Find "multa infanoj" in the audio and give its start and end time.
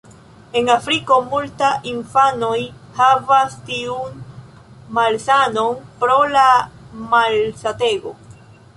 1.33-2.55